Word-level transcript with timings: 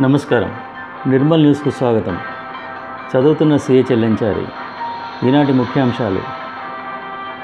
నమస్కారం. 0.00 0.54
నిర్మల్ 1.06 1.40
న్యూస్కు 1.40 1.70
స్వాగతం. 1.70 2.18
చదువుతున్న 3.16 3.56
సీఏ 3.56 3.82
చెల్లించారి 3.82 4.46
ఈనాటి 5.28 5.52
ముఖ్యాంశాలు. 5.52 6.20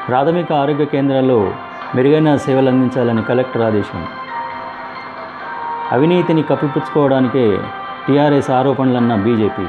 ప్రాథమిక 0.08 0.52
ఆరోగ్య 0.52 0.84
కేంద్రాల్లో 0.84 1.54
మెరుగైన 1.94 2.36
సేవలు 2.36 2.68
అందించాలని 2.68 3.22
కలెక్టర్ 3.22 3.62
ఆదేశం. 3.62 4.06
అవినీతిని 5.92 6.42
కప్పిపుచ్చుకోవడానికే 6.42 7.60
టీఆర్ఎస్ 8.08 8.50
ఆరోపణలన్న 8.50 9.14
బీజేపీ. 9.14 9.66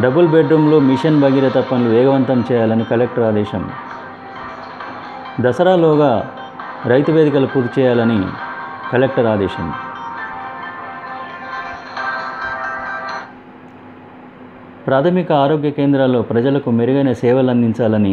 డబుల్ 0.00 0.28
బెడ్రూమ్లో 0.28 0.78
మిషన్ 0.78 1.20
భగీరథ 1.20 1.58
పనులు 1.58 1.88
వేగవంతం 1.88 2.44
చేయాలని 2.52 2.84
కలెక్టర్ 2.84 3.24
ఆదేశం. 3.24 3.70
దసరాలోగా 5.40 6.30
రైతు 6.86 7.12
వేదికలు 7.12 7.46
పూర్తి 7.46 7.80
చేయాలని 7.80 8.26
కలెక్టర్ 8.92 9.26
ఆదేశం. 9.26 9.72
ప్రాథమిక 14.88 15.32
ఆరోగ్య 15.32 15.70
కేంద్రాల్లో 15.70 16.22
ప్రజలకు 16.22 16.70
మెరుగైన 16.70 17.12
సేవలు 17.12 17.50
అందించాలని 17.50 18.12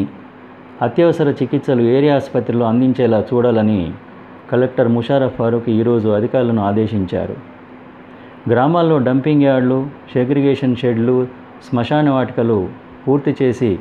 అత్యవసర 0.82 1.30
చికిత్సలు 1.30 1.82
ఏరియా 1.82 2.16
ఆసుపత్రిలో 2.16 2.66
అందించేలా 2.66 3.20
చూడాలని 3.30 3.94
కలెక్టర్ 4.52 4.88
ముషారఫ్ 4.88 5.38
ఫారూక్ 5.38 5.70
ఈరోజు 5.70 6.10
అధికారులను 6.10 6.62
ఆదేశించారు. 6.62 7.36
గ్రామాల్లో 8.52 8.98
డంపింగ్ 8.98 9.44
యార్డులు 9.44 9.80
సెగ్రిగేషన్ 10.14 10.76
షెడ్లు 10.76 11.28
శ్మశాన 11.70 12.10
వాటికలు 12.10 12.60
పూర్తి 13.08 13.36
చేసి 13.42 13.80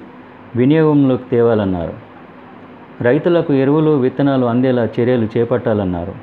వినియోగంలోకి 0.56 1.28
తేవాలన్నారు. 1.30 1.94
రైతులకు 3.02 3.52
ఎరువులు 3.52 3.90
విత్తనాలు 3.90 4.46
అందేలా 4.46 4.88
చర్యలు 4.96 5.28
చేపట్టాలన్నారు. 5.36 6.14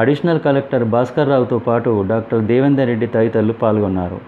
అడిషనల్ 0.00 0.40
కలెక్టర్ 0.40 0.84
భాస్కర్ 0.84 1.28
రావుతో 1.28 1.58
పాటు 1.58 2.04
డాక్టర్ 2.08 2.44
దేవేందర్ 2.52 2.88
రెడ్డి 2.88 3.06
తదితరులు 3.06 3.52
పాల్గొన్నారు. 3.52 4.20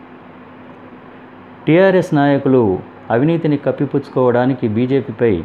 టీఆర్ఎస్ 1.67 2.15
నాయకులు 2.15 2.79
అవినీతిని 3.11 3.57
కప్పిపుచ్చుకోవడానికి 3.57 4.69
బీజేపీపై 4.69 5.45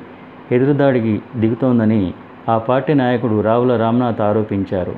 ఎదురుదాడికి 0.52 1.22
దిగుతోందని 1.36 2.14
ఆ 2.50 2.58
పార్టీ 2.58 2.94
నాయకుడు 2.94 3.42
రావుల 3.42 3.78
రామ్నాథ్ 3.78 4.22
ఆరోపించారు. 4.22 4.96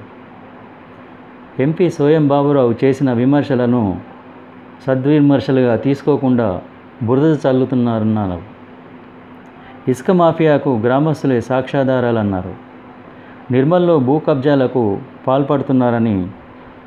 ఎంపీ 1.59 1.89
సోయం 1.89 2.28
బాబురావు 2.28 2.75
చేసిన 2.83 3.13
విమర్శలను 3.13 4.00
సద్విమర్శలుగా 4.88 5.75
తీసుకోకుండా 5.75 6.61
బురద 7.03 7.38
చల్లుతున్నారన్నారు. 7.47 8.41
ఇసుక 9.88 10.11
మాఫియాకు 10.11 10.69
గ్రామస్తులే 10.69 11.41
సాక్ష్యాధారాలన్నారు. 11.41 12.53
నిర్మల్లో 13.52 14.00
భూ 14.00 14.19
కబ్జాలకు 14.19 15.00
పాల్పడుతున్నారని 15.28 16.28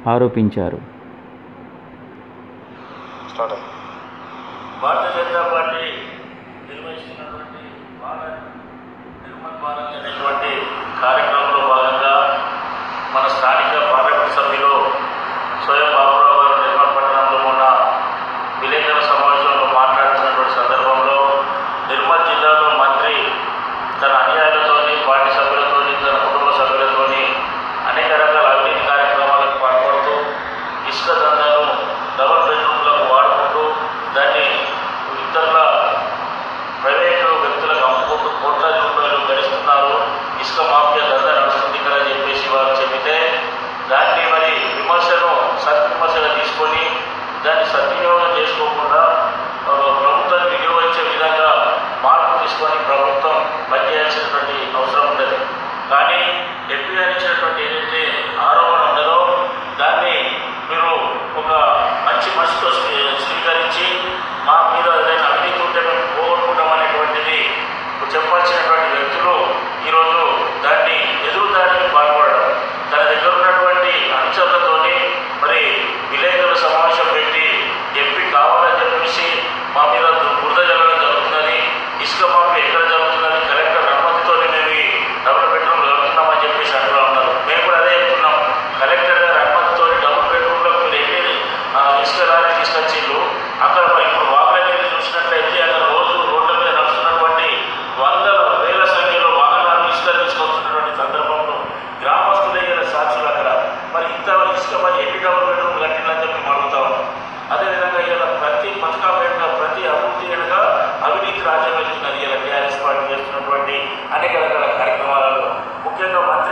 ఆరోపించారు. 0.06 0.93
భారతీయ 4.84 5.12
జనతా 5.16 5.42
పార్టీ 5.50 5.84
నిర్వహిస్తున్నటువంటి 6.66 7.60
భారత్ 8.00 8.40
నిర్మల్ 9.22 9.58
భారత్ 9.62 9.94
అనేటువంటి 9.98 10.50
కార్యక్రమంలో 11.00 11.62
భాగంగా 11.68 12.14
మన 13.14 13.24
స్థానిక 13.36 13.72
పార్లమెంట్ 13.90 14.36
సభ్యులు 14.36 14.72
స్వయం 15.64 15.90
బాబురావు 15.94 16.33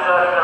Thank 0.05 0.37
you. 0.37 0.42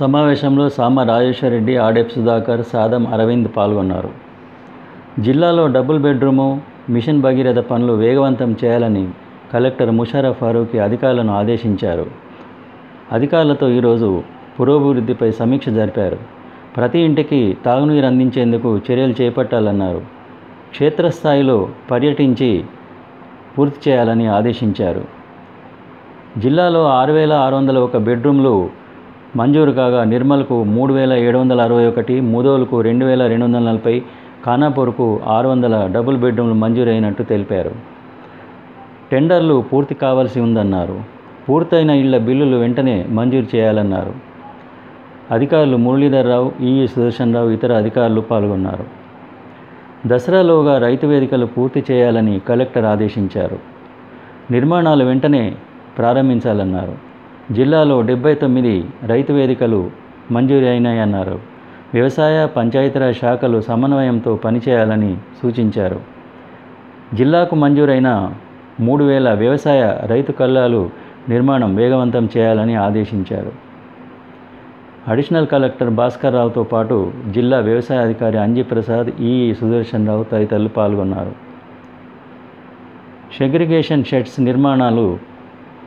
సమావేశంలో 0.00 0.68
సామ 0.68 1.00
రాజేశ్వరరెడ్డి 1.00 1.76
ఆడెప్ 1.76 2.12
సుధాకర్ 2.12 2.64
సాదం 2.72 3.06
అరవింద్ 3.06 3.48
పాల్గొన్నారు. 3.56 4.10
జిల్లాలో 5.18 5.66
డబుల్ 5.66 5.98
బెడ్రూము 5.98 6.60
మిషన్ 6.90 7.20
భగీరథ 7.20 7.58
పనులు 7.58 7.92
వేగవంతం 7.92 8.56
చేయాలని 8.64 9.08
కలెక్టర్ 9.54 9.90
ముషారఫ్ 9.90 10.38
ఫారూఖీ 10.38 10.78
అధికారులను 10.78 11.32
ఆదేశించారు. 11.34 12.06
అధికారులతో 13.12 13.68
ఈరోజు 13.68 14.22
పురోభివృద్ధిపై 14.60 15.30
సమీక్ష 15.30 15.68
జరిపారు. 15.68 16.18
ప్రతి 16.76 16.98
ఇంటికి 16.98 17.56
తాగునీరు 17.64 18.06
అందించేందుకు 18.06 18.78
చర్యలు 18.78 19.14
చేపట్టాలన్నారు. 19.22 19.98
క్షేత్రస్థాయిలో 20.70 21.68
పర్యటించి 21.90 22.64
పూర్తి 23.58 23.90
చేయాలని 23.90 24.26
ఆదేశించారు. 24.26 25.04
జిల్లాలో 26.38 26.84
ఆరు 26.84 27.12
వేల 27.12 27.32
ఆరు 27.32 27.54
వందల 27.54 27.78
ఒక 27.78 27.96
బెడ్రూమ్లు 27.96 28.85
మంజూరు 29.36 29.70
కాగా 29.70 30.04
నిర్మల్కు 30.04 30.64
మూడు 30.64 30.94
వేల 30.94 31.12
ఏడు 31.12 31.38
వందల 31.38 31.60
అరవై 31.60 31.86
ఒకటి 31.86 32.20
ముదోలుకు 32.20 32.80
రెండు 32.80 33.04
వేల 33.04 33.26
రెండు 33.26 33.44
వందల 33.44 33.58
నలభై 33.58 34.02
ఖానాపూర్కు 34.46 35.20
ఆరు 35.26 35.48
వందల 35.48 35.88
డబుల్ 35.92 36.16
బెడ్రూమ్లు 36.16 36.54
మంజూరైనట్టు 36.54 37.22
తెలిపారు. 37.22 37.70
టెండర్లు 39.12 39.64
పూర్తి 39.72 39.94
కావాల్సి 39.94 40.40
ఉందన్నారు. 40.40 41.00
పూర్తయిన 41.48 41.90
ఇళ్ళ 41.90 42.18
బిల్లులు 42.18 42.56
వెంటనే 42.56 43.06
మంజూరు 43.08 43.56
చేయాలన్నారు. 43.56 44.12
అధికారులు 45.30 45.76
మురళీధర్ 45.76 46.26
రావు 46.26 46.52
ఈఈ 46.60 46.86
సుదర్శన్ 46.86 47.34
రావు 47.34 47.50
ఇతర 47.50 47.72
అధికారులు 47.72 48.20
పాల్గొన్నారు. 48.20 48.84
దసరాలోగా 50.08 50.78
రైతు 50.78 51.06
వేదికలు 51.06 51.46
పూర్తి 51.46 51.84
చేయాలని 51.90 52.40
కలెక్టర్ 52.48 52.84
ఆదేశించారు. 52.84 53.58
నిర్మాణాలు 54.50 55.04
వెంటనే 55.04 55.54
ప్రారంభించాలన్నారు. 55.98 57.05
జిల్లాలో 57.52 58.02
డెబ్బై 58.02 58.34
తొమ్మిది 58.34 58.84
రైతు 59.04 59.32
వేదికలు 59.32 59.90
మంజూరు 60.30 60.64
అయినాయన్నారు. 60.64 61.38
వ్యవసాయ 61.94 62.46
పంచాయతీరాజ్ 62.46 63.16
శాఖలు 63.16 63.60
సమన్వయంతో 63.60 64.36
పనిచేయాలని 64.36 65.16
సూచించారు. 65.42 66.00
జిల్లాకు 67.14 67.56
మంజూరైన 67.56 68.32
మూడు 68.80 69.04
వేల 69.04 69.32
వ్యవసాయ 69.32 69.98
రైతు 70.06 70.32
కళ్ళాలు 70.32 70.90
నిర్మాణం 71.28 71.76
వేగవంతం 71.76 72.28
చేయాలని 72.36 72.74
ఆదేశించారు. 72.74 73.52
అడిషనల్ 75.08 75.46
కలెక్టర్ 75.46 75.90
భాస్కర్ 75.90 76.34
రావుతో 76.34 76.62
పాటు 76.62 77.12
జిల్లా 77.30 77.58
వ్యవసాయ 77.58 77.98
అధికారి 77.98 78.38
అంజీ 78.38 78.62
ప్రసాద్ 78.62 79.20
ఈ 79.20 79.54
సుదర్శన్ 79.54 80.08
రావు 80.08 80.24
తదితరులు 80.24 80.68
పాల్గొన్నారు. 80.68 81.32
సెగ్రిగేషన్ 83.38 84.04
షెడ్స్ 84.04 84.40
నిర్మాణాలు 84.40 85.18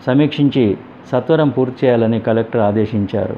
సమీక్షించి 0.05 0.77
సత్వరం 1.07 1.49
పూర్తి 1.49 1.85
చేయాలని 1.85 2.19
కలెక్టర్ 2.19 2.61
ఆదేశించారు. 2.61 3.35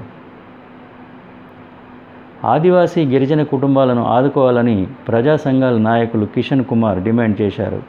ఆదివాసీ 2.45 3.05
గిరిజన 3.05 3.43
కుటుంబాలను 3.43 4.05
ఆదుకోవాలని 4.05 4.87
ప్రజా 5.07 5.35
సంఘాల 5.35 5.77
నాయకులు 5.77 6.25
కిషన్ 6.25 6.65
కుమార్ 6.65 6.99
డిమాండ్ 6.99 7.41
చేశారు. 7.41 7.83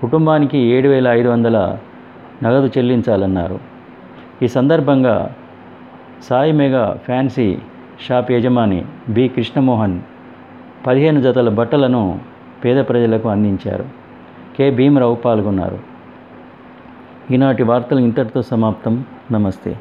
కుటుంబానికి 0.00 0.58
ఏడు 0.58 0.88
వేల 0.88 1.08
ఐదు 1.08 1.28
వందల 1.28 1.78
నగదు 2.42 2.66
చెల్లించాలన్నారు. 2.78 3.58
ఈ 4.42 4.48
సందర్భంగా 4.48 5.34
సాయి 6.24 6.52
మెగా 6.52 6.98
ఫ్యాన్సీ 7.04 7.58
షాప్ 8.08 8.32
యజమాని 8.32 8.84
బి 9.08 9.28
కృష్ణమోహన్ 9.28 10.00
పదిహేను 10.86 11.20
జతల 11.20 11.48
బట్టలను 11.48 12.18
పేద 12.64 12.84
ప్రజలకు 12.88 13.28
అందించారు. 13.28 13.84
కె 14.58 14.70
భీమరావు 14.70 15.14
పాల్గొన్నారు. 15.14 15.91
ఈనాటి 17.30 17.62
వార్తలు 17.62 17.98
ఇంతటితో 17.98 18.42
సమాప్తం. 18.42 19.04
నమస్తే. 19.32 19.76